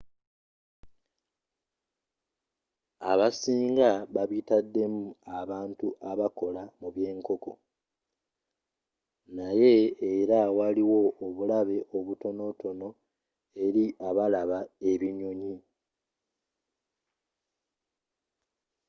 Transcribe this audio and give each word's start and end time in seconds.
abasinga 3.11 3.89
babitaddemu 4.15 5.03
abantu 5.39 5.87
abakola 6.11 6.63
mu 6.79 6.87
byenkonko 6.95 7.51
naye 9.37 9.73
era 10.15 10.39
waliwo 10.57 11.01
obulabe 11.25 11.77
obutonotono 11.97 12.87
eri 13.65 13.85
abalaba 14.07 14.59
ebinyonyi 14.91 15.55